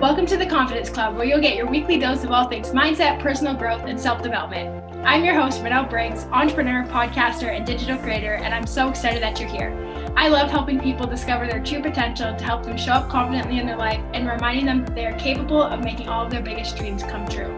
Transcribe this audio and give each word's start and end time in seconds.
Welcome 0.00 0.24
to 0.28 0.38
the 0.38 0.46
Confidence 0.46 0.88
Club, 0.88 1.14
where 1.14 1.26
you'll 1.26 1.42
get 1.42 1.56
your 1.56 1.66
weekly 1.66 1.98
dose 1.98 2.24
of 2.24 2.30
all 2.30 2.48
things 2.48 2.70
mindset, 2.70 3.20
personal 3.20 3.52
growth, 3.52 3.82
and 3.82 4.00
self 4.00 4.22
development. 4.22 4.82
I'm 5.04 5.22
your 5.22 5.38
host, 5.38 5.62
Manel 5.62 5.90
Briggs, 5.90 6.24
entrepreneur, 6.32 6.84
podcaster, 6.84 7.54
and 7.54 7.66
digital 7.66 7.98
creator, 7.98 8.36
and 8.36 8.54
I'm 8.54 8.66
so 8.66 8.88
excited 8.88 9.22
that 9.22 9.38
you're 9.38 9.50
here. 9.50 9.76
I 10.16 10.28
love 10.28 10.50
helping 10.50 10.80
people 10.80 11.06
discover 11.06 11.46
their 11.46 11.62
true 11.62 11.82
potential 11.82 12.34
to 12.34 12.42
help 12.42 12.64
them 12.64 12.78
show 12.78 12.92
up 12.92 13.10
confidently 13.10 13.58
in 13.58 13.66
their 13.66 13.76
life 13.76 14.00
and 14.14 14.26
reminding 14.26 14.64
them 14.64 14.86
that 14.86 14.94
they 14.94 15.04
are 15.04 15.18
capable 15.18 15.62
of 15.62 15.84
making 15.84 16.08
all 16.08 16.24
of 16.24 16.30
their 16.30 16.40
biggest 16.40 16.78
dreams 16.78 17.02
come 17.02 17.28
true. 17.28 17.54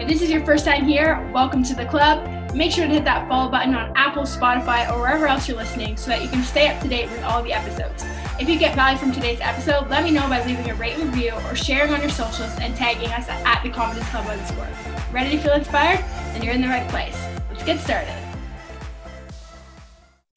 If 0.00 0.08
this 0.08 0.22
is 0.22 0.30
your 0.30 0.44
first 0.44 0.64
time 0.64 0.86
here, 0.86 1.30
welcome 1.32 1.62
to 1.62 1.74
the 1.76 1.86
club. 1.86 2.52
Make 2.52 2.72
sure 2.72 2.88
to 2.88 2.92
hit 2.92 3.04
that 3.04 3.28
follow 3.28 3.48
button 3.48 3.76
on 3.76 3.92
Apple, 3.94 4.24
Spotify, 4.24 4.90
or 4.90 4.98
wherever 4.98 5.28
else 5.28 5.46
you're 5.46 5.56
listening 5.56 5.96
so 5.96 6.08
that 6.08 6.20
you 6.20 6.28
can 6.28 6.42
stay 6.42 6.66
up 6.66 6.82
to 6.82 6.88
date 6.88 7.08
with 7.12 7.22
all 7.22 7.44
the 7.44 7.52
episodes. 7.52 8.04
If 8.38 8.50
you 8.50 8.58
get 8.58 8.74
value 8.74 8.98
from 8.98 9.12
today's 9.12 9.40
episode, 9.40 9.88
let 9.88 10.04
me 10.04 10.10
know 10.10 10.28
by 10.28 10.44
leaving 10.44 10.68
a 10.68 10.74
rate 10.74 10.98
review 10.98 11.32
or 11.46 11.54
sharing 11.54 11.90
on 11.94 12.02
your 12.02 12.10
socials 12.10 12.52
and 12.60 12.76
tagging 12.76 13.08
us 13.08 13.26
at 13.30 13.62
the 13.62 13.70
Confidence 13.70 14.06
Club 14.10 14.26
underscore. 14.26 14.68
Ready 15.10 15.38
to 15.38 15.42
feel 15.42 15.54
inspired? 15.54 16.00
Then 16.34 16.42
you're 16.42 16.52
in 16.52 16.60
the 16.60 16.68
right 16.68 16.86
place. 16.90 17.18
Let's 17.48 17.64
get 17.64 17.80
started. 17.80 18.12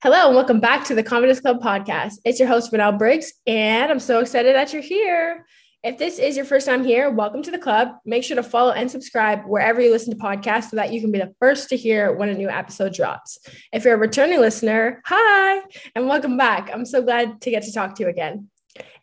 Hello, 0.01 0.27
and 0.27 0.35
welcome 0.35 0.61
back 0.61 0.85
to 0.85 0.95
the 0.95 1.03
Confidence 1.03 1.41
Club 1.41 1.59
podcast. 1.59 2.19
It's 2.23 2.39
your 2.39 2.47
host, 2.47 2.71
Manel 2.71 2.97
Briggs, 2.97 3.33
and 3.45 3.91
I'm 3.91 3.99
so 3.99 4.21
excited 4.21 4.55
that 4.55 4.71
you're 4.71 4.81
here. 4.81 5.45
If 5.81 5.97
this 5.97 6.19
is 6.19 6.35
your 6.35 6.43
first 6.43 6.65
time 6.65 6.83
here, 6.83 7.09
welcome 7.09 7.41
to 7.41 7.51
the 7.51 7.57
club. 7.57 7.93
Make 8.03 8.25
sure 8.25 8.35
to 8.35 8.43
follow 8.43 8.73
and 8.73 8.91
subscribe 8.91 9.45
wherever 9.45 9.79
you 9.79 9.91
listen 9.91 10.11
to 10.11 10.21
podcasts 10.21 10.71
so 10.71 10.75
that 10.75 10.91
you 10.91 10.99
can 10.99 11.09
be 11.09 11.19
the 11.19 11.33
first 11.39 11.69
to 11.69 11.77
hear 11.77 12.11
when 12.17 12.27
a 12.27 12.33
new 12.33 12.49
episode 12.49 12.93
drops. 12.93 13.37
If 13.71 13.85
you're 13.85 13.93
a 13.93 13.97
returning 13.97 14.41
listener, 14.41 15.01
hi, 15.05 15.61
and 15.95 16.05
welcome 16.05 16.35
back. 16.35 16.69
I'm 16.73 16.85
so 16.85 17.01
glad 17.01 17.39
to 17.39 17.49
get 17.49 17.63
to 17.63 17.71
talk 17.71 17.95
to 17.95 18.03
you 18.03 18.09
again. 18.09 18.49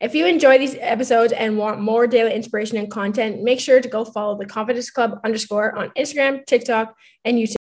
If 0.02 0.14
you 0.14 0.26
enjoy 0.26 0.58
these 0.58 0.76
episodes 0.78 1.32
and 1.32 1.56
want 1.56 1.80
more 1.80 2.06
daily 2.06 2.34
inspiration 2.34 2.76
and 2.76 2.90
content, 2.90 3.42
make 3.42 3.58
sure 3.58 3.80
to 3.80 3.88
go 3.88 4.04
follow 4.04 4.36
the 4.36 4.44
Confidence 4.44 4.90
Club 4.90 5.18
underscore 5.24 5.74
on 5.78 5.88
Instagram, 5.96 6.44
TikTok, 6.44 6.94
and 7.24 7.38
YouTube. 7.38 7.54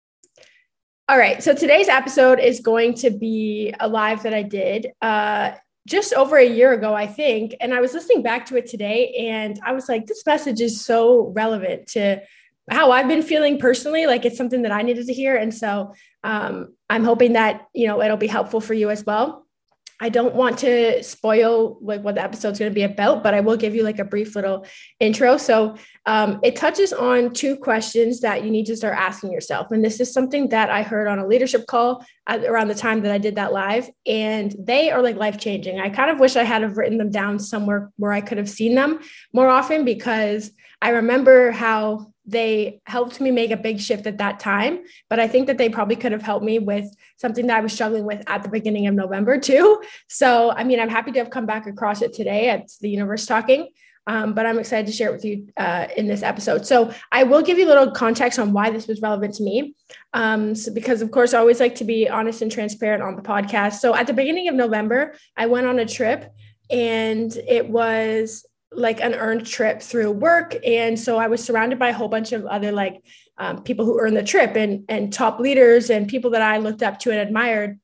All 1.08 1.20
right, 1.20 1.44
so 1.44 1.54
today's 1.54 1.88
episode 1.88 2.40
is 2.40 2.62
going 2.62 2.96
to 2.96 3.12
be 3.12 3.76
a 3.80 3.88
live 3.88 4.24
that 4.24 4.34
I 4.34 4.42
did. 4.42 4.88
Uh, 5.04 5.52
just 5.88 6.14
over 6.14 6.38
a 6.38 6.48
year 6.48 6.74
ago, 6.74 6.94
I 6.94 7.08
think. 7.08 7.56
And 7.60 7.74
I 7.74 7.82
was 7.82 7.94
listening 7.94 8.22
back 8.22 8.46
to 8.48 8.58
it 8.58 8.68
today 8.68 9.14
and 9.32 9.60
I 9.66 9.74
was 9.74 9.90
like, 9.90 10.08
this 10.08 10.26
message 10.26 10.62
is 10.62 10.84
so 10.84 11.32
relevant 11.36 11.88
to 11.90 12.22
how 12.70 12.92
I've 12.92 13.08
been 13.08 13.22
feeling 13.22 13.60
personally. 13.60 14.08
Like 14.08 14.26
it's 14.26 14.38
something 14.38 14.62
that 14.62 14.72
I 14.72 14.82
needed 14.82 15.08
to 15.08 15.14
hear. 15.14 15.36
And 15.36 15.54
so 15.54 15.94
um, 16.24 16.74
I'm 16.90 17.04
hoping 17.04 17.34
that, 17.34 17.68
you 17.74 17.88
know, 17.88 18.02
it'll 18.02 18.16
be 18.16 18.28
helpful 18.28 18.62
for 18.62 18.74
you 18.74 18.90
as 18.90 19.06
well. 19.06 19.43
I 20.04 20.10
don't 20.10 20.36
want 20.36 20.58
to 20.60 21.02
spoil 21.02 21.78
like 21.82 22.02
what 22.02 22.16
the 22.16 22.22
episode's 22.22 22.60
going 22.60 22.70
to 22.70 22.76
be 22.76 22.84
about, 22.84 23.24
but 23.24 23.34
I 23.34 23.40
will 23.40 23.56
give 23.56 23.74
you 23.74 23.84
like 23.84 24.00
a 24.00 24.04
brief 24.04 24.36
little 24.36 24.66
intro. 25.00 25.38
So 25.38 25.78
um, 26.06 26.42
it 26.44 26.58
touches 26.58 26.92
on 26.92 27.32
two 27.32 27.56
questions 27.56 28.20
that 28.20 28.44
you 28.44 28.52
need 28.52 28.66
to 28.66 28.76
start 28.76 28.98
asking 28.98 29.32
yourself, 29.32 29.72
and 29.72 29.82
this 29.82 30.02
is 30.02 30.12
something 30.12 30.50
that 30.50 30.70
I 30.70 30.84
heard 30.84 31.08
on 31.08 31.20
a 31.20 31.26
leadership 31.26 31.68
call 31.68 32.06
at, 32.28 32.44
around 32.44 32.68
the 32.68 32.76
time 32.76 33.00
that 33.04 33.14
I 33.14 33.18
did 33.18 33.36
that 33.36 33.54
live, 33.54 33.90
and 34.06 34.54
they 34.60 34.92
are 34.92 35.02
like 35.02 35.16
life 35.16 35.38
changing. 35.38 35.80
I 35.80 35.88
kind 35.88 36.12
of 36.12 36.20
wish 36.20 36.36
I 36.36 36.44
had 36.44 36.64
have 36.64 36.76
written 36.76 36.98
them 36.98 37.10
down 37.10 37.40
somewhere 37.40 37.90
where 37.96 38.12
I 38.12 38.20
could 38.20 38.38
have 38.38 38.50
seen 38.50 38.76
them 38.76 39.00
more 39.32 39.48
often 39.48 39.86
because 39.86 40.52
I 40.82 40.90
remember 40.90 41.52
how 41.52 42.13
they 42.26 42.80
helped 42.86 43.20
me 43.20 43.32
make 43.32 43.52
a 43.52 43.58
big 43.58 43.80
shift 43.80 44.08
at 44.08 44.18
that 44.18 44.40
time 44.40 44.80
but 45.10 45.20
i 45.20 45.28
think 45.28 45.48
that 45.48 45.58
they 45.58 45.70
probably 45.70 45.96
could 45.96 46.12
have 46.12 46.22
helped 46.22 46.46
me 46.46 46.60
with 46.60 46.86
something 47.18 47.48
that 47.48 47.58
i 47.58 47.62
was 47.62 47.74
struggling 47.74 48.06
with 48.06 48.24
at 48.28 48.44
the 48.44 48.50
beginning 48.50 48.88
of 48.88 48.96
november 48.96 49.38
too. 49.38 49.82
So 50.08 50.52
i 50.52 50.64
mean 50.64 50.80
i'm 50.80 50.90
happy 50.90 51.12
to 51.12 51.20
have 51.20 51.30
come 51.30 51.46
back 51.46 51.68
across 51.68 52.02
it 52.02 52.14
today 52.14 52.50
at 52.50 52.70
the 52.82 52.90
universe 52.90 53.26
talking 53.26 53.70
um, 54.08 54.34
but 54.34 54.46
i'm 54.46 54.60
excited 54.60 54.88
to 54.88 54.94
share 54.94 55.10
it 55.10 55.14
with 55.14 55.26
you 55.26 55.48
uh, 55.58 55.88
in 55.98 56.08
this 56.08 56.24
episode. 56.24 56.66
So 56.66 56.94
i 57.12 57.24
will 57.24 57.42
give 57.42 57.58
you 57.58 57.66
a 57.66 57.72
little 57.72 57.92
context 57.92 58.40
on 58.40 58.54
why 58.54 58.70
this 58.70 58.88
was 58.88 59.02
relevant 59.02 59.36
to 59.36 59.44
me 59.44 59.76
um, 60.14 60.56
so 60.56 60.74
because 60.74 61.02
of 61.02 61.12
course 61.12 61.34
i 61.34 61.40
always 61.40 61.60
like 61.60 61.76
to 61.76 61.84
be 61.84 62.08
honest 62.08 62.42
and 62.42 62.52
transparent 62.52 63.04
on 63.04 63.16
the 63.16 63.22
podcast. 63.22 63.76
So 63.76 63.96
at 63.96 64.08
the 64.08 64.14
beginning 64.14 64.48
of 64.48 64.56
november 64.56 65.16
i 65.36 65.46
went 65.48 65.68
on 65.68 65.80
a 65.80 65.86
trip 65.86 66.32
and 66.70 67.36
it 67.48 67.70
was 67.70 68.46
like 68.76 69.02
an 69.02 69.14
earned 69.14 69.46
trip 69.46 69.82
through 69.82 70.12
work. 70.12 70.56
And 70.66 71.00
so 71.00 71.18
i 71.18 71.28
was 71.28 71.44
surrounded 71.44 71.80
by 71.80 71.90
a 71.90 71.94
whole 71.94 72.10
bunch 72.10 72.32
of 72.32 72.46
other 72.46 72.72
like 72.72 73.04
um, 73.38 73.64
people 73.64 73.86
who 73.86 74.00
earned 74.00 74.18
the 74.18 74.24
trip 74.24 74.56
and 74.56 74.86
and 74.90 75.12
top 75.12 75.40
leaders 75.40 75.90
and 75.90 76.08
people 76.08 76.32
that 76.32 76.42
i 76.42 76.58
looked 76.58 76.84
up 76.84 77.00
to 77.00 77.12
and 77.12 77.20
admired. 77.20 77.80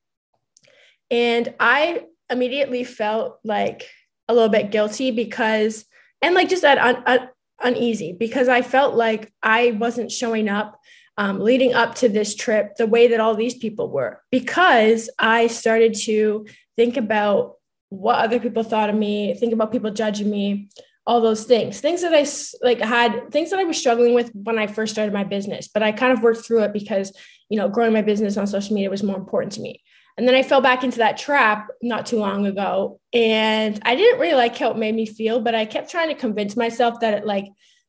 And 1.12 1.54
i 1.60 2.06
immediately 2.30 2.84
felt 2.84 3.40
like 3.44 3.90
a 4.28 4.34
little 4.34 4.50
bit 4.50 4.72
guilty 4.72 5.12
because 5.12 5.86
and 6.22 6.36
like 6.36 6.50
just 6.50 6.62
that 6.62 6.78
un, 6.78 7.04
un, 7.06 7.30
uneasy 7.64 8.14
because 8.14 8.48
i 8.48 8.62
felt 8.62 8.96
like 8.96 9.34
i 9.42 9.72
wasn't 9.72 10.12
showing 10.12 10.48
up 10.48 10.80
um, 11.18 11.42
leading 11.42 11.74
up 11.74 11.96
to 11.96 12.08
this 12.08 12.34
trip 12.34 12.76
the 12.78 12.88
way 12.88 13.08
that 13.08 13.20
all 13.20 13.36
these 13.36 13.56
people 13.56 13.90
were 13.90 14.22
because 14.32 15.10
i 15.20 15.48
started 15.48 15.94
to 15.94 16.46
think 16.78 16.96
about 16.96 17.56
what 17.90 18.20
other 18.20 18.40
people 18.40 18.64
thought 18.64 18.90
of 18.90 18.96
me, 18.96 19.34
think 19.36 19.54
about 19.54 19.72
people 19.72 19.92
judging 19.92 20.30
me, 20.30 20.70
all 21.06 21.22
those 21.22 21.44
things, 21.44 21.82
things 21.82 22.02
that 22.02 22.14
I 22.14 22.26
like 22.66 22.80
had, 22.80 23.32
things 23.32 23.50
that 23.50 23.60
I 23.60 23.64
was 23.64 23.78
struggling 23.78 24.14
with 24.14 24.32
when 24.34 24.60
I 24.60 24.68
first 24.68 24.94
started 24.94 25.14
my 25.14 25.24
business. 25.24 25.68
But 25.68 25.84
I 25.84 25.92
kind 25.92 26.14
of 26.14 26.22
worked 26.22 26.46
through 26.46 26.64
it 26.64 26.74
because, 26.74 27.12
you 27.50 27.58
know, 27.58 27.68
growing 27.68 27.94
my 27.94 28.04
business 28.04 28.38
on 28.38 28.48
social 28.48 28.76
media 28.76 28.90
was 28.90 29.04
more 29.04 29.18
important 29.18 29.54
to 29.54 29.62
me. 29.62 29.84
And 30.18 30.28
then 30.28 30.36
I 30.36 30.44
fell 30.44 30.62
back 30.62 30.84
into 30.84 30.98
that 31.00 31.18
trap 31.18 31.68
not 31.82 32.06
too 32.06 32.20
long 32.20 32.46
ago. 32.46 33.00
And 33.14 33.80
I 33.84 33.96
didn't 33.96 34.20
really 34.20 34.36
like 34.36 34.56
how 34.58 34.70
it 34.72 34.78
made 34.78 34.94
me 34.94 35.06
feel, 35.06 35.40
but 35.40 35.56
I 35.56 35.66
kept 35.66 35.90
trying 35.90 36.10
to 36.10 36.16
convince 36.16 36.56
myself 36.56 37.00
that 37.00 37.14
it 37.14 37.26
like, 37.26 37.46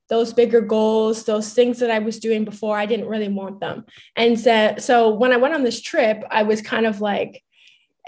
those 0.09 0.33
bigger 0.33 0.60
goals, 0.60 1.25
those 1.25 1.55
things 1.55 1.78
that 1.78 1.91
I 1.91 2.00
was 2.00 2.19
doing 2.19 2.44
before, 2.44 2.77
I 2.77 2.84
didn't 2.84 3.06
really 3.06 3.28
want 3.28 3.60
them. 3.60 3.84
And 4.16 4.39
so, 4.39 4.75
so 4.78 5.10
when 5.15 5.33
I 5.33 5.37
went 5.37 5.55
on 5.55 5.62
this 5.62 5.81
trip, 5.81 6.25
I 6.28 6.43
was 6.43 6.60
kind 6.60 6.84
of 6.84 7.00
like, 7.00 7.44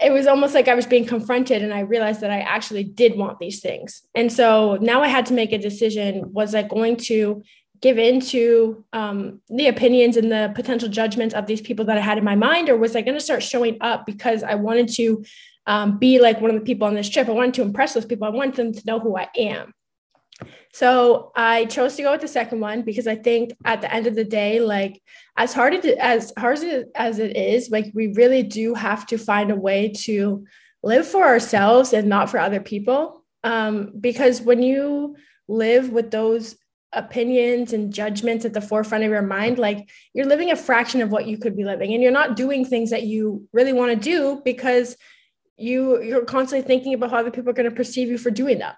it 0.01 0.13
was 0.13 0.27
almost 0.27 0.55
like 0.55 0.69
I 0.69 0.75
was 0.75 0.87
being 0.87 1.05
confronted 1.05 1.63
and 1.63 1.73
I 1.73 1.81
realized 1.81 2.21
that 2.23 2.31
I 2.31 2.41
actually 2.41 2.85
did 2.85 3.17
want 3.17 3.39
these 3.39 3.61
things. 3.61 4.03
And 4.15 4.33
so 4.33 4.79
now 4.81 5.03
I 5.03 5.09
had 5.09 5.27
to 5.27 5.35
make 5.35 5.53
a 5.53 5.59
decision 5.59 6.33
was 6.33 6.55
I 6.55 6.63
going 6.63 6.97
to 7.09 7.43
give 7.83 7.99
in 7.99 8.21
to 8.21 8.85
um, 8.93 9.41
the 9.49 9.67
opinions 9.67 10.17
and 10.17 10.31
the 10.31 10.53
potential 10.55 10.89
judgments 10.89 11.35
of 11.35 11.47
these 11.47 11.61
people 11.61 11.85
that 11.85 11.99
I 11.99 12.01
had 12.01 12.17
in 12.17 12.25
my 12.25 12.37
mind, 12.37 12.69
or 12.69 12.77
was 12.77 12.95
I 12.95 13.03
going 13.03 13.17
to 13.17 13.25
start 13.25 13.43
showing 13.43 13.77
up 13.81 14.07
because 14.07 14.43
I 14.45 14.55
wanted 14.55 14.89
to 14.91 15.25
um, 15.67 15.99
be 15.99 16.21
like 16.21 16.41
one 16.41 16.51
of 16.51 16.57
the 16.57 16.65
people 16.65 16.87
on 16.87 16.95
this 16.95 17.09
trip? 17.09 17.29
I 17.29 17.33
wanted 17.33 17.55
to 17.55 17.63
impress 17.63 17.95
those 17.95 18.07
people, 18.07 18.27
I 18.27 18.31
wanted 18.31 18.55
them 18.55 18.73
to 18.73 18.83
know 18.87 19.01
who 19.01 19.17
I 19.17 19.29
am. 19.37 19.75
So 20.73 21.33
I 21.37 21.67
chose 21.67 21.97
to 21.97 22.03
go 22.03 22.13
with 22.13 22.21
the 22.21 22.29
second 22.29 22.61
one 22.61 22.83
because 22.83 23.07
I 23.07 23.17
think 23.17 23.53
at 23.65 23.81
the 23.81 23.93
end 23.93 24.07
of 24.07 24.15
the 24.15 24.25
day, 24.25 24.61
like 24.61 25.03
as 25.37 25.53
hard 25.53 25.75
as 25.85 26.33
hard 26.39 26.59
as 26.95 27.19
it 27.19 27.37
is, 27.37 27.71
like 27.71 27.91
we 27.95 28.13
really 28.15 28.43
do 28.43 28.75
have 28.75 29.07
to 29.07 29.19
find 29.19 29.51
a 29.51 29.57
way 29.57 29.91
to 30.05 30.45
live 30.83 31.07
for 31.07 31.25
ourselves 31.25 31.93
and 31.93 32.09
not 32.09 32.31
for 32.31 32.39
other 32.39 32.61
people. 32.61 33.25
Um, 33.45 33.93
because 34.01 34.41
when 34.41 34.63
you 34.63 35.17
live 35.49 35.91
with 35.91 36.11
those 36.11 36.57
opinions 36.93 37.73
and 37.73 37.93
judgments 37.93 38.45
at 38.45 38.53
the 38.53 38.61
forefront 38.61 39.05
of 39.05 39.11
your 39.11 39.23
mind, 39.23 39.59
like 39.59 39.89
you're 40.13 40.27
living 40.27 40.51
a 40.51 40.57
fraction 40.57 41.01
of 41.01 41.11
what 41.11 41.27
you 41.27 41.39
could 41.39 41.57
be 41.57 41.65
living, 41.65 41.93
and 41.93 42.03
you're 42.03 42.13
not 42.13 42.37
doing 42.37 42.65
things 42.65 42.91
that 42.91 43.05
you 43.05 43.49
really 43.53 43.73
want 43.73 43.91
to 43.91 44.11
do 44.11 44.41
because 44.45 44.97
you 45.57 46.03
you're 46.03 46.25
constantly 46.25 46.67
thinking 46.67 46.95
about 46.95 47.11
how 47.11 47.19
other 47.19 47.31
people 47.31 47.51
are 47.51 47.55
going 47.55 47.69
to 47.69 47.75
perceive 47.75 48.09
you 48.09 48.19
for 48.19 48.31
doing 48.31 48.59
that. 48.59 48.77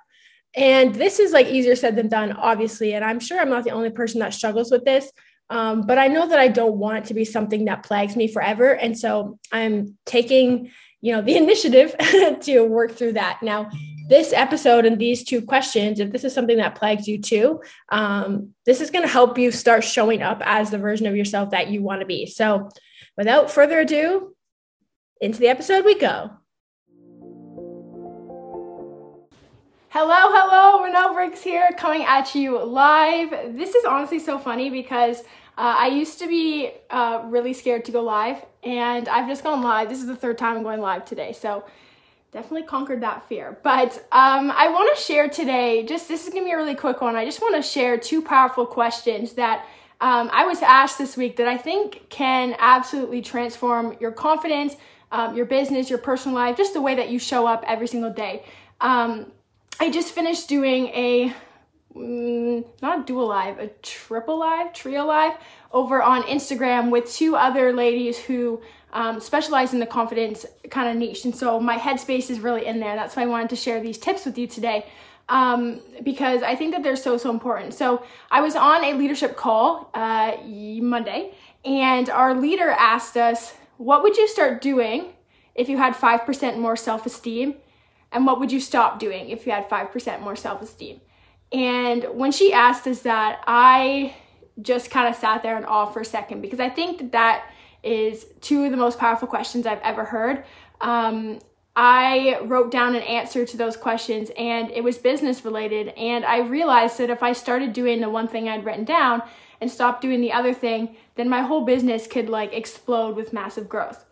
And 0.57 0.95
this 0.95 1.19
is 1.19 1.33
like 1.33 1.47
easier 1.47 1.77
said 1.77 1.97
than 1.97 2.09
done, 2.09 2.33
obviously. 2.33 2.95
And 2.95 3.05
I'm 3.05 3.21
sure 3.21 3.41
I'm 3.41 3.51
not 3.51 3.65
the 3.65 3.71
only 3.71 3.91
person 3.91 4.21
that 4.21 4.35
struggles 4.35 4.71
with 4.71 4.85
this. 4.85 5.11
Um, 5.51 5.83
but 5.83 5.99
I 5.99 6.09
know 6.09 6.27
that 6.29 6.39
I 6.39 6.49
don't 6.49 6.77
want 6.77 6.99
it 6.99 7.05
to 7.07 7.15
be 7.15 7.25
something 7.25 7.67
that 7.67 7.83
plagues 7.83 8.17
me 8.17 8.29
forever. 8.29 8.75
And 8.75 8.99
so 8.99 9.39
I'm 9.53 9.99
taking, 10.07 10.71
you 11.01 11.13
know, 11.13 11.23
the 11.23 11.37
initiative 11.37 11.95
to 12.43 12.65
work 12.65 12.93
through 12.93 13.13
that. 13.15 13.41
Now, 13.43 13.71
this 14.09 14.33
episode 14.33 14.85
and 14.85 14.99
these 14.99 15.25
two 15.25 15.43
questions, 15.43 15.99
if 15.99 16.13
this 16.13 16.25
is 16.25 16.35
something 16.35 16.59
that 16.59 16.75
plagues 16.75 17.09
you 17.09 17.21
too, 17.21 17.63
um, 17.89 18.51
this 18.67 18.81
is 18.81 18.91
going 18.91 19.05
to 19.05 19.11
help 19.11 19.39
you 19.39 19.51
start 19.51 19.83
showing 19.83 20.23
up 20.23 20.43
as 20.45 20.71
the 20.71 20.79
version 20.79 21.07
of 21.07 21.17
yourself 21.17 21.51
that 21.51 21.69
you 21.69 21.83
want 21.83 22.01
to 22.01 22.07
be. 22.07 22.27
So 22.27 22.69
without 23.17 23.51
further 23.51 23.81
ado, 23.81 24.35
into 25.21 25.39
the 25.39 25.49
episode 25.49 25.85
we 25.85 25.99
go. 25.99 26.31
Hello, 29.97 30.13
hello, 30.13 30.85
Manel 30.85 31.15
Briggs 31.15 31.41
here 31.41 31.71
coming 31.79 32.03
at 32.03 32.35
you 32.35 32.61
live. 32.61 33.31
This 33.57 33.77
is 33.77 33.85
honestly 33.85 34.19
so 34.19 34.41
funny 34.41 34.69
because 34.69 35.21
uh, 35.21 35.77
I 35.79 35.87
used 35.87 36.19
to 36.19 36.27
be 36.27 36.73
uh, 36.91 37.23
really 37.27 37.53
scared 37.53 37.85
to 37.85 37.93
go 37.93 38.03
live 38.03 38.45
and 38.65 39.09
I've 39.09 39.29
just 39.29 39.45
gone 39.45 39.63
live. 39.63 39.89
This 39.89 40.01
is 40.01 40.09
the 40.09 40.17
third 40.17 40.37
time 40.37 40.57
I'm 40.57 40.65
going 40.65 40.81
live 40.81 41.05
today. 41.05 41.33
So 41.33 41.65
definitely 42.33 42.65
conquered 42.65 43.03
that 43.03 43.29
fear. 43.29 43.57
But 43.63 43.95
um, 44.11 44.51
I 44.51 44.69
want 44.69 44.97
to 44.97 45.01
share 45.01 45.29
today, 45.29 45.87
just 45.87 46.09
this 46.09 46.27
is 46.27 46.31
going 46.31 46.43
to 46.43 46.49
be 46.49 46.53
a 46.55 46.57
really 46.57 46.75
quick 46.75 47.01
one. 47.01 47.15
I 47.15 47.25
just 47.25 47.41
want 47.41 47.55
to 47.55 47.63
share 47.63 47.97
two 47.97 48.21
powerful 48.21 48.67
questions 48.67 49.35
that 49.35 49.65
um, 50.01 50.29
I 50.33 50.45
was 50.45 50.61
asked 50.61 50.99
this 50.99 51.17
week 51.17 51.37
that 51.37 51.47
I 51.47 51.57
think 51.57 52.09
can 52.09 52.57
absolutely 52.59 53.23
transform 53.23 53.97
your 54.01 54.11
confidence, 54.11 54.75
um, 55.13 55.37
your 55.37 55.47
business, 55.47 55.89
your 55.89 56.01
personal 56.01 56.35
life, 56.35 56.57
just 56.57 56.75
the 56.75 56.83
way 56.83 56.97
that 56.97 57.11
you 57.11 57.21
show 57.21 57.47
up 57.47 57.63
every 57.69 57.87
single 57.87 58.13
day. 58.13 58.45
I 59.81 59.91
just 59.91 60.13
finished 60.13 60.49
doing 60.49 60.87
a 60.89 61.35
mm, 61.95 62.65
not 62.81 63.07
dual 63.07 63.27
live, 63.27 63.59
a 63.59 63.69
triple 63.83 64.39
live, 64.39 64.73
trio 64.73 65.05
live 65.05 65.35
over 65.73 66.03
on 66.03 66.23
Instagram 66.25 66.91
with 66.91 67.13
two 67.13 67.37
other 67.37 67.73
ladies 67.73 68.19
who 68.19 68.63
um, 68.93 69.19
specialize 69.19 69.73
in 69.73 69.81
the 69.81 69.87
confidence 69.87 70.47
kind 70.71 70.89
of 70.89 70.97
niche. 70.97 71.25
And 71.25 71.35
so 71.35 71.59
my 71.59 71.77
headspace 71.77 72.31
is 72.31 72.41
really 72.41 72.67
in 72.67 72.79
there. 72.79 72.95
That's 72.95 73.17
why 73.17 73.23
I 73.23 73.27
wanted 73.27 73.51
to 73.51 73.57
share 73.57 73.81
these 73.81 73.99
tips 73.99 74.25
with 74.25 74.39
you 74.39 74.47
today 74.47 74.87
um, 75.29 75.81
because 76.03 76.43
I 76.43 76.55
think 76.55 76.73
that 76.73 76.83
they're 76.83 76.97
so, 76.97 77.17
so 77.17 77.31
important. 77.31 77.75
So 77.75 78.05
I 78.31 78.41
was 78.41 78.57
on 78.57 78.85
a 78.85 78.95
leadership 78.95 79.37
call 79.37 79.91
uh, 79.95 80.37
Monday, 80.45 81.35
and 81.65 82.09
our 82.11 82.35
leader 82.35 82.71
asked 82.71 83.17
us, 83.17 83.55
What 83.79 84.03
would 84.03 84.17
you 84.17 84.29
start 84.29 84.61
doing 84.61 85.15
if 85.55 85.69
you 85.69 85.79
had 85.79 85.95
5% 85.95 86.59
more 86.59 86.77
self 86.77 87.07
esteem? 87.07 87.57
And 88.15 88.25
what 88.25 88.41
would 88.41 88.51
you 88.51 88.61
stop 88.61 88.99
doing 88.99 89.29
if 89.29 89.45
you 89.45 89.53
had 89.53 89.69
5% 89.69 90.21
more 90.23 90.37
self 90.37 90.63
esteem? 90.63 91.01
And 91.53 92.05
when 92.13 92.33
she 92.33 92.53
asked 92.53 92.87
us 92.87 93.03
that, 93.03 93.43
I 93.47 94.15
just 94.63 94.91
kind 94.91 95.09
of 95.09 95.17
sat 95.17 95.43
there 95.43 95.59
in 95.59 95.65
awe 95.65 95.87
for 95.87 96.01
a 96.01 96.05
second 96.05 96.41
because 96.41 96.61
I 96.61 96.69
think 96.69 96.99
that 96.99 97.13
that 97.13 97.51
is 97.83 98.27
two 98.41 98.65
of 98.65 98.71
the 98.71 98.77
most 98.77 98.99
powerful 98.99 99.29
questions 99.29 99.67
I've 99.67 99.81
ever 99.83 100.05
heard. 100.05 100.45
Um, 100.81 101.41
I 101.77 102.39
wrote 102.45 102.71
down 102.71 102.95
an 102.95 103.03
answer 103.03 103.45
to 103.45 103.57
those 103.57 103.77
questions 103.77 104.31
and 104.39 104.71
it 104.71 104.85
was 104.85 104.97
business 104.97 105.45
related. 105.45 105.89
And 105.89 106.25
I 106.25 106.39
realized 106.39 106.99
that 106.99 107.11
if 107.11 107.23
I 107.23 107.33
started 107.33 107.73
doing 107.73 108.01
the 108.01 108.09
one 108.09 108.29
thing 108.29 108.49
I'd 108.49 108.65
written 108.65 108.85
down 108.85 109.23
and 109.61 109.71
stopped 109.71 110.01
doing 110.01 110.21
the 110.21 110.33
other 110.33 110.55
thing, 110.55 110.97
then 111.17 111.29
my 111.29 111.43
whole 111.43 111.65
business 111.65 112.07
could 112.07 112.29
like 112.29 112.53
explode 112.53 113.17
with 113.17 113.33
massive 113.33 113.69
growth. 113.69 114.05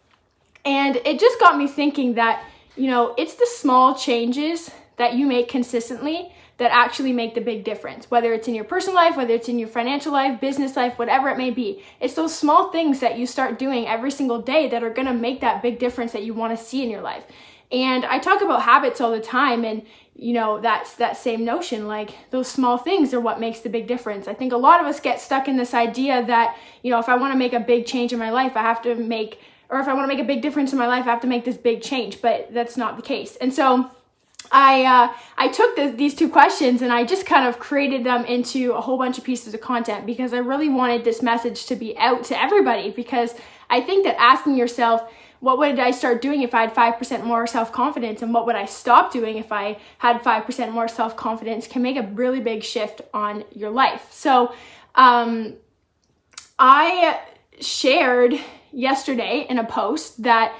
And 0.65 0.97
it 0.97 1.21
just 1.21 1.39
got 1.41 1.57
me 1.57 1.67
thinking 1.67 2.15
that, 2.15 2.45
you 2.77 2.89
know, 2.89 3.15
it's 3.19 3.35
the 3.35 3.47
small 3.47 3.95
changes 3.95 4.71
that 4.97 5.15
you 5.15 5.27
make 5.27 5.49
consistently 5.49 6.33
that 6.59 6.71
actually 6.71 7.13
make 7.13 7.35
the 7.35 7.41
big 7.41 7.65
difference, 7.65 8.11
whether 8.11 8.33
it's 8.33 8.47
in 8.47 8.55
your 8.55 8.65
personal 8.65 8.95
life, 8.95 9.17
whether 9.17 9.35
it's 9.35 9.49
in 9.49 9.59
your 9.59 9.69
financial 9.69 10.13
life, 10.13 10.41
business 10.41 10.77
life, 10.77 10.99
whatever 10.99 11.29
it 11.29 11.39
may 11.39 11.51
be. 11.51 11.83
It's 12.01 12.15
those 12.15 12.35
small 12.35 12.71
things 12.71 13.01
that 13.01 13.19
you 13.19 13.27
start 13.27 13.59
doing 13.59 13.87
every 13.87 14.11
single 14.11 14.41
day 14.41 14.69
that 14.69 14.85
are 14.85 14.91
gonna 14.91 15.15
make 15.15 15.41
that 15.41 15.63
big 15.63 15.79
difference 15.79 16.13
that 16.13 16.25
you 16.25 16.35
wanna 16.35 16.57
see 16.57 16.83
in 16.83 16.91
your 16.91 17.03
life. 17.03 17.25
And 17.73 18.05
I 18.05 18.19
talk 18.19 18.43
about 18.43 18.63
habits 18.63 19.01
all 19.01 19.11
the 19.11 19.21
time 19.21 19.65
and 19.65 19.83
you 20.15 20.35
know 20.35 20.61
that's 20.61 20.95
that 20.97 21.17
same 21.17 21.43
notion 21.43 21.89
like 21.89 22.11
those 22.31 22.47
small 22.47 22.77
things 22.77 23.15
are 23.15 23.21
what 23.21 23.41
makes 23.41 23.61
the 23.61 23.71
big 23.71 23.87
difference. 23.87 24.29
I 24.29 24.35
think 24.35 24.53
a 24.53 24.59
lot 24.59 24.81
of 24.81 24.87
us 24.87 25.01
get 25.01 25.21
stuck 25.21 25.49
in 25.49 25.57
this 25.57 25.73
idea 25.73 26.25
that 26.27 26.57
you 26.83 26.91
know 26.91 26.99
if 26.99 27.09
I 27.09 27.17
want 27.17 27.33
to 27.33 27.39
make 27.39 27.55
a 27.55 27.61
big 27.61 27.87
change 27.87 28.13
in 28.13 28.19
my 28.19 28.31
life 28.31 28.53
I 28.55 28.61
have 28.61 28.83
to 28.83 28.95
make 28.95 29.41
or 29.69 29.81
if 29.81 29.89
I 29.89 29.95
want 29.95 30.11
to 30.11 30.15
make 30.15 30.23
a 30.23 30.27
big 30.27 30.43
difference 30.43 30.73
in 30.73 30.79
my 30.79 30.87
life 30.87 31.07
I 31.07 31.11
have 31.11 31.21
to 31.23 31.27
make 31.27 31.45
this 31.45 31.57
big 31.57 31.83
change, 31.83 32.21
but 32.21 32.53
that's 32.53 32.77
not 32.77 32.97
the 32.97 33.03
case. 33.03 33.37
And 33.37 33.53
so 33.53 33.91
I 34.51 34.85
uh, 34.85 35.15
I 35.39 35.49
took 35.49 35.77
the, 35.77 35.91
these 35.91 36.15
two 36.15 36.29
questions 36.29 36.83
and 36.83 36.93
I 36.93 37.05
just 37.05 37.27
kind 37.27 37.47
of 37.47 37.59
created 37.59 38.05
them 38.05 38.25
into 38.25 38.73
a 38.73 38.81
whole 38.81 38.99
bunch 38.99 39.19
of 39.19 39.25
pieces 39.25 39.55
of 39.55 39.61
content 39.61 40.05
because 40.07 40.33
I 40.33 40.39
really 40.39 40.69
wanted 40.69 41.05
this 41.05 41.23
message 41.23 41.67
to 41.67 41.77
be 41.77 41.97
out 41.99 42.25
to 42.25 42.41
everybody 42.41 42.91
because 42.91 43.35
I 43.71 43.81
think 43.81 44.05
that 44.05 44.21
asking 44.21 44.57
yourself 44.57 45.11
what 45.43 45.59
would 45.59 45.81
I 45.81 45.91
start 45.91 46.23
doing 46.23 46.43
if 46.43 46.55
I 46.55 46.61
had 46.61 46.73
5% 46.73 47.25
more 47.25 47.49
self 47.49 47.73
confidence? 47.73 48.23
And 48.23 48.33
what 48.33 48.47
would 48.47 48.55
I 48.55 48.65
stop 48.65 49.13
doing 49.13 49.39
if 49.39 49.51
I 49.51 49.77
had 49.99 50.23
5% 50.23 50.71
more 50.71 50.87
self 50.87 51.17
confidence 51.17 51.67
can 51.67 51.83
make 51.83 51.97
a 51.97 52.03
really 52.03 52.39
big 52.39 52.63
shift 52.63 53.01
on 53.13 53.43
your 53.51 53.71
life. 53.71 54.07
So, 54.13 54.55
um, 54.95 55.55
I 56.61 57.19
shared 57.61 58.39
yesterday 58.73 59.47
in 59.49 59.59
a 59.59 59.65
post 59.65 60.23
that, 60.23 60.55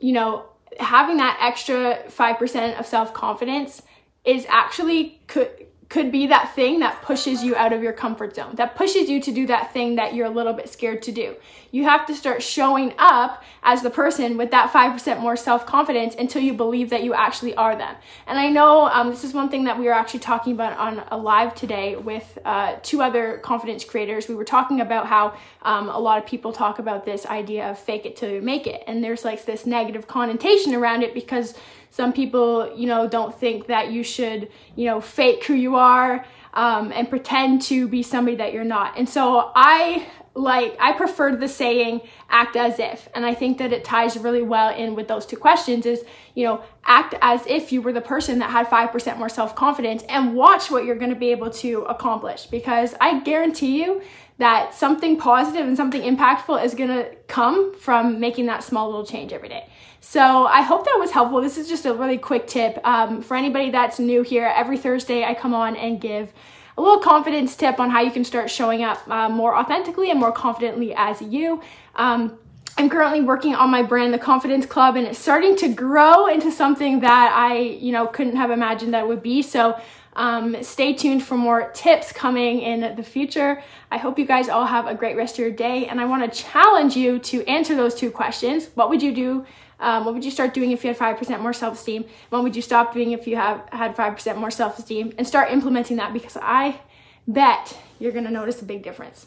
you 0.00 0.12
know, 0.12 0.46
having 0.78 1.18
that 1.18 1.38
extra 1.40 2.02
5% 2.08 2.78
of 2.78 2.86
self 2.86 3.12
confidence 3.14 3.82
is 4.24 4.46
actually 4.48 5.20
could 5.26 5.50
could 5.92 6.10
be 6.10 6.28
that 6.28 6.54
thing 6.54 6.78
that 6.78 7.02
pushes 7.02 7.44
you 7.44 7.54
out 7.54 7.70
of 7.74 7.82
your 7.82 7.92
comfort 7.92 8.34
zone, 8.34 8.54
that 8.54 8.74
pushes 8.76 9.10
you 9.10 9.20
to 9.20 9.30
do 9.30 9.46
that 9.46 9.74
thing 9.74 9.96
that 9.96 10.14
you're 10.14 10.24
a 10.24 10.30
little 10.30 10.54
bit 10.54 10.66
scared 10.66 11.02
to 11.02 11.12
do. 11.12 11.36
You 11.70 11.84
have 11.84 12.06
to 12.06 12.14
start 12.14 12.42
showing 12.42 12.94
up 12.96 13.44
as 13.62 13.82
the 13.82 13.90
person 13.90 14.38
with 14.38 14.50
that 14.52 14.72
5% 14.72 15.20
more 15.20 15.36
self 15.36 15.66
confidence 15.66 16.14
until 16.18 16.40
you 16.40 16.54
believe 16.54 16.88
that 16.90 17.02
you 17.02 17.12
actually 17.12 17.54
are 17.56 17.76
them. 17.76 17.94
And 18.26 18.38
I 18.38 18.48
know 18.48 18.86
um, 18.86 19.10
this 19.10 19.22
is 19.22 19.34
one 19.34 19.50
thing 19.50 19.64
that 19.64 19.78
we 19.78 19.84
were 19.84 19.92
actually 19.92 20.20
talking 20.20 20.54
about 20.54 20.78
on 20.78 21.04
a 21.08 21.16
live 21.18 21.54
today 21.54 21.96
with 21.96 22.38
uh, 22.46 22.76
two 22.82 23.02
other 23.02 23.36
confidence 23.38 23.84
creators. 23.84 24.28
We 24.28 24.34
were 24.34 24.44
talking 24.44 24.80
about 24.80 25.06
how 25.06 25.36
um, 25.60 25.90
a 25.90 25.98
lot 25.98 26.16
of 26.16 26.24
people 26.24 26.54
talk 26.54 26.78
about 26.78 27.04
this 27.04 27.26
idea 27.26 27.70
of 27.70 27.78
fake 27.78 28.06
it 28.06 28.16
till 28.16 28.30
you 28.30 28.40
make 28.40 28.66
it. 28.66 28.82
And 28.86 29.04
there's 29.04 29.26
like 29.26 29.44
this 29.44 29.66
negative 29.66 30.06
connotation 30.06 30.74
around 30.74 31.02
it 31.02 31.12
because 31.12 31.54
some 31.92 32.14
people, 32.14 32.74
you 32.74 32.86
know, 32.86 33.06
don't 33.06 33.38
think 33.38 33.66
that 33.66 33.92
you 33.92 34.02
should, 34.02 34.50
you 34.76 34.86
know, 34.86 34.98
fake 34.98 35.44
who 35.44 35.52
you 35.52 35.76
are 35.76 36.24
um, 36.54 36.90
and 36.90 37.10
pretend 37.10 37.60
to 37.60 37.86
be 37.86 38.02
somebody 38.02 38.34
that 38.38 38.54
you're 38.54 38.64
not. 38.64 38.96
And 38.96 39.06
so 39.06 39.52
I 39.54 40.06
like 40.34 40.76
I 40.80 40.92
preferred 40.92 41.40
the 41.40 41.48
saying 41.48 42.00
act 42.30 42.56
as 42.56 42.78
if. 42.78 43.08
And 43.14 43.26
I 43.26 43.34
think 43.34 43.58
that 43.58 43.72
it 43.72 43.84
ties 43.84 44.16
really 44.16 44.42
well 44.42 44.74
in 44.74 44.94
with 44.94 45.08
those 45.08 45.26
two 45.26 45.36
questions 45.36 45.84
is, 45.84 46.04
you 46.34 46.44
know, 46.44 46.62
act 46.86 47.14
as 47.20 47.46
if 47.46 47.70
you 47.70 47.82
were 47.82 47.92
the 47.92 48.00
person 48.00 48.38
that 48.38 48.50
had 48.50 48.66
5% 48.66 49.18
more 49.18 49.28
self-confidence 49.28 50.04
and 50.08 50.34
watch 50.34 50.70
what 50.70 50.84
you're 50.84 50.96
going 50.96 51.10
to 51.12 51.16
be 51.16 51.30
able 51.32 51.50
to 51.50 51.82
accomplish 51.82 52.46
because 52.46 52.94
I 53.00 53.20
guarantee 53.20 53.82
you 53.82 54.02
that 54.38 54.74
something 54.74 55.18
positive 55.18 55.66
and 55.66 55.76
something 55.76 56.00
impactful 56.00 56.64
is 56.64 56.74
going 56.74 56.88
to 56.88 57.14
come 57.28 57.74
from 57.74 58.18
making 58.18 58.46
that 58.46 58.64
small 58.64 58.86
little 58.86 59.06
change 59.06 59.32
every 59.32 59.48
day. 59.48 59.68
So 60.00 60.46
I 60.46 60.62
hope 60.62 60.84
that 60.86 60.96
was 60.98 61.10
helpful. 61.10 61.40
This 61.40 61.58
is 61.58 61.68
just 61.68 61.86
a 61.86 61.94
really 61.94 62.18
quick 62.18 62.46
tip 62.46 62.84
um, 62.84 63.22
for 63.22 63.36
anybody 63.36 63.70
that's 63.70 64.00
new 64.00 64.22
here. 64.22 64.46
Every 64.46 64.78
Thursday, 64.78 65.22
I 65.22 65.34
come 65.34 65.54
on 65.54 65.76
and 65.76 66.00
give 66.00 66.32
a 66.76 66.80
little 66.80 67.00
confidence 67.00 67.54
tip 67.56 67.78
on 67.78 67.90
how 67.90 68.00
you 68.00 68.10
can 68.10 68.24
start 68.24 68.50
showing 68.50 68.82
up 68.82 69.06
uh, 69.08 69.28
more 69.28 69.56
authentically 69.56 70.10
and 70.10 70.18
more 70.18 70.32
confidently 70.32 70.94
as 70.94 71.20
you. 71.20 71.60
Um, 71.96 72.38
I'm 72.78 72.88
currently 72.88 73.20
working 73.20 73.54
on 73.54 73.70
my 73.70 73.82
brand, 73.82 74.14
The 74.14 74.18
Confidence 74.18 74.64
Club, 74.64 74.96
and 74.96 75.06
it's 75.06 75.18
starting 75.18 75.56
to 75.56 75.68
grow 75.68 76.26
into 76.26 76.50
something 76.50 77.00
that 77.00 77.32
I, 77.36 77.58
you 77.58 77.92
know, 77.92 78.06
couldn't 78.06 78.36
have 78.36 78.50
imagined 78.50 78.94
that 78.94 79.06
would 79.06 79.22
be. 79.22 79.42
So 79.42 79.78
um, 80.14 80.62
stay 80.62 80.92
tuned 80.92 81.22
for 81.22 81.36
more 81.36 81.70
tips 81.70 82.12
coming 82.12 82.60
in 82.60 82.94
the 82.96 83.02
future. 83.02 83.62
I 83.90 83.98
hope 83.98 84.18
you 84.18 84.26
guys 84.26 84.48
all 84.48 84.66
have 84.66 84.86
a 84.86 84.94
great 84.94 85.16
rest 85.16 85.34
of 85.34 85.38
your 85.40 85.50
day, 85.50 85.86
and 85.86 86.00
I 86.00 86.04
want 86.04 86.30
to 86.30 86.42
challenge 86.42 86.96
you 86.96 87.18
to 87.20 87.46
answer 87.48 87.74
those 87.74 87.94
two 87.94 88.10
questions. 88.10 88.68
What 88.74 88.90
would 88.90 89.02
you 89.02 89.14
do 89.14 89.46
um, 89.82 90.04
what 90.04 90.14
would 90.14 90.24
you 90.24 90.30
start 90.30 90.54
doing 90.54 90.70
if 90.70 90.84
you 90.84 90.94
had 90.94 91.18
5% 91.18 91.40
more 91.40 91.52
self 91.52 91.74
esteem? 91.74 92.04
What 92.30 92.44
would 92.44 92.54
you 92.54 92.62
stop 92.62 92.94
doing 92.94 93.10
if 93.10 93.26
you 93.26 93.34
have 93.36 93.68
had 93.72 93.96
5% 93.96 94.36
more 94.36 94.50
self 94.50 94.78
esteem? 94.78 95.12
And 95.18 95.26
start 95.26 95.50
implementing 95.50 95.96
that 95.96 96.12
because 96.12 96.38
I 96.40 96.80
bet 97.26 97.76
you're 97.98 98.12
going 98.12 98.24
to 98.24 98.30
notice 98.30 98.62
a 98.62 98.64
big 98.64 98.82
difference. 98.84 99.26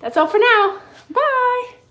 That's 0.00 0.16
all 0.16 0.26
for 0.26 0.38
now. 0.38 0.80
Bye. 1.10 1.83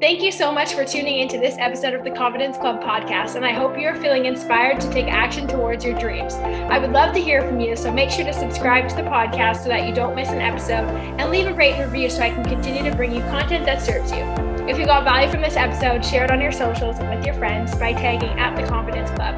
Thank 0.00 0.22
you 0.22 0.30
so 0.30 0.52
much 0.52 0.74
for 0.74 0.84
tuning 0.84 1.18
into 1.18 1.38
this 1.38 1.56
episode 1.58 1.92
of 1.92 2.04
the 2.04 2.12
Confidence 2.12 2.56
Club 2.56 2.80
podcast, 2.80 3.34
and 3.34 3.44
I 3.44 3.50
hope 3.50 3.76
you're 3.76 3.96
feeling 3.96 4.26
inspired 4.26 4.80
to 4.80 4.90
take 4.92 5.08
action 5.08 5.48
towards 5.48 5.84
your 5.84 5.98
dreams. 5.98 6.34
I 6.34 6.78
would 6.78 6.92
love 6.92 7.12
to 7.14 7.20
hear 7.20 7.42
from 7.42 7.58
you, 7.58 7.74
so 7.74 7.92
make 7.92 8.08
sure 8.08 8.24
to 8.24 8.32
subscribe 8.32 8.88
to 8.90 8.94
the 8.94 9.02
podcast 9.02 9.64
so 9.64 9.70
that 9.70 9.88
you 9.88 9.92
don't 9.92 10.14
miss 10.14 10.28
an 10.28 10.40
episode, 10.40 10.86
and 11.18 11.32
leave 11.32 11.48
a 11.48 11.52
rate 11.52 11.72
and 11.72 11.90
review 11.90 12.10
so 12.10 12.22
I 12.22 12.30
can 12.30 12.44
continue 12.44 12.88
to 12.88 12.94
bring 12.94 13.12
you 13.12 13.22
content 13.22 13.66
that 13.66 13.82
serves 13.82 14.12
you. 14.12 14.22
If 14.68 14.78
you 14.78 14.86
got 14.86 15.02
value 15.02 15.32
from 15.32 15.40
this 15.40 15.56
episode, 15.56 16.04
share 16.04 16.24
it 16.24 16.30
on 16.30 16.40
your 16.40 16.52
socials 16.52 17.00
and 17.00 17.10
with 17.10 17.26
your 17.26 17.34
friends 17.34 17.74
by 17.74 17.92
tagging 17.92 18.38
at 18.38 18.54
the 18.54 18.68
Confidence 18.68 19.10
Club. 19.10 19.34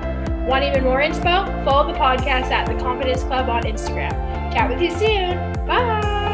Want 0.46 0.62
even 0.64 0.84
more 0.84 1.00
info? 1.00 1.46
Follow 1.64 1.90
the 1.90 1.98
podcast 1.98 2.50
at 2.50 2.66
the 2.66 2.74
Confidence 2.74 3.22
Club 3.22 3.48
on 3.48 3.62
Instagram. 3.62 4.12
Chat 4.52 4.68
with 4.68 4.82
you 4.82 4.90
soon. 4.90 5.66
Bye. 5.66 6.29